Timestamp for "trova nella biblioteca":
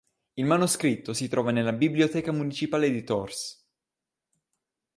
1.27-2.31